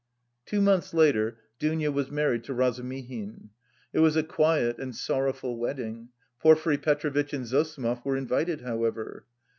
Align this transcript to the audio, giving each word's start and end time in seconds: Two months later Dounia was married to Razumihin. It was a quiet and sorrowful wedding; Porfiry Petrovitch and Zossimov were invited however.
Two 0.47 0.61
months 0.61 0.95
later 0.95 1.37
Dounia 1.59 1.91
was 1.91 2.09
married 2.09 2.43
to 2.45 2.55
Razumihin. 2.55 3.51
It 3.93 3.99
was 3.99 4.15
a 4.15 4.23
quiet 4.23 4.79
and 4.79 4.95
sorrowful 4.95 5.59
wedding; 5.59 6.09
Porfiry 6.41 6.79
Petrovitch 6.79 7.33
and 7.33 7.45
Zossimov 7.45 8.03
were 8.03 8.17
invited 8.17 8.61
however. 8.61 9.27